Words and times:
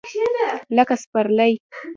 لکه 0.75 0.95
سپرلی! 1.03 1.51